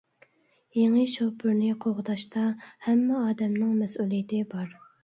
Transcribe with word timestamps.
يېڭى 0.77 1.03
شوپۇرنى 1.17 1.69
قوغداشتا 1.85 2.47
ھەممە 2.89 3.21
ئادەمنىڭ 3.23 3.81
مەسئۇلىيىتى 3.85 4.47
بار. 4.57 4.77